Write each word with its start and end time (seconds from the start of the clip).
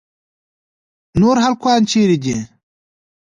نور 1.19 1.35
هلکان 1.45 1.81
چیرې 1.91 2.17
دي. 2.23 2.35